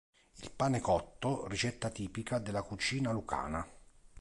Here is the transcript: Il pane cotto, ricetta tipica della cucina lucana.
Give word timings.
Il 0.41 0.49
pane 0.49 0.79
cotto, 0.79 1.45
ricetta 1.47 1.91
tipica 1.91 2.39
della 2.39 2.63
cucina 2.63 3.11
lucana. 3.11 3.63